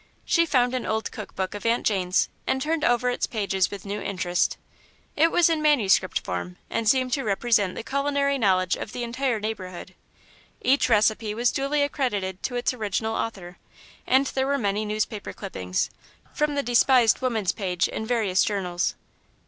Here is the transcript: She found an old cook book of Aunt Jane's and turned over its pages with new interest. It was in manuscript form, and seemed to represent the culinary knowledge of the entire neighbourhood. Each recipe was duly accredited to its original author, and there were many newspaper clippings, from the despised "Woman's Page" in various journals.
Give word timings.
She 0.25 0.47
found 0.47 0.73
an 0.73 0.83
old 0.87 1.11
cook 1.11 1.35
book 1.35 1.53
of 1.53 1.63
Aunt 1.63 1.85
Jane's 1.85 2.27
and 2.47 2.59
turned 2.59 2.83
over 2.83 3.11
its 3.11 3.27
pages 3.27 3.69
with 3.69 3.85
new 3.85 4.01
interest. 4.01 4.57
It 5.15 5.29
was 5.31 5.47
in 5.47 5.61
manuscript 5.61 6.21
form, 6.21 6.57
and 6.71 6.89
seemed 6.89 7.13
to 7.13 7.23
represent 7.23 7.75
the 7.75 7.83
culinary 7.83 8.39
knowledge 8.39 8.75
of 8.75 8.93
the 8.93 9.03
entire 9.03 9.39
neighbourhood. 9.39 9.93
Each 10.59 10.89
recipe 10.89 11.35
was 11.35 11.51
duly 11.51 11.83
accredited 11.83 12.41
to 12.41 12.55
its 12.55 12.73
original 12.73 13.13
author, 13.15 13.59
and 14.07 14.25
there 14.25 14.47
were 14.47 14.57
many 14.57 14.85
newspaper 14.85 15.33
clippings, 15.33 15.91
from 16.33 16.55
the 16.55 16.63
despised 16.63 17.21
"Woman's 17.21 17.51
Page" 17.51 17.87
in 17.87 18.03
various 18.07 18.43
journals. 18.43 18.95